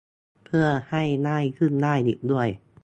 [0.45, 2.47] เพื่อให้ง่ายขึ้นได้อีกด้วย